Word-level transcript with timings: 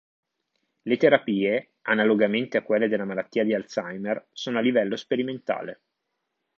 Le 0.81 0.97
terapie, 0.97 1.63
analogamente 1.83 2.57
a 2.57 2.63
quelle 2.63 2.87
della 2.87 3.05
malattia 3.05 3.43
di 3.43 3.53
Alzheimer, 3.53 4.29
sono 4.31 4.57
a 4.57 4.61
livello 4.61 4.95
sperimentale. 4.95 5.81